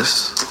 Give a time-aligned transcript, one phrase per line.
[0.00, 0.49] this.